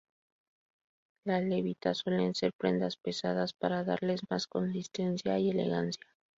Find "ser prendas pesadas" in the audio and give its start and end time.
2.33-3.53